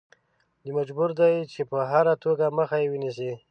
دی 0.61 0.69
مجبور 0.77 1.09
دی 1.19 1.33
چې 1.53 1.61
په 1.69 1.77
هره 1.91 2.13
توګه 2.23 2.45
مخه 2.57 2.77
یې 2.83 2.87
ونیسي. 2.91 3.31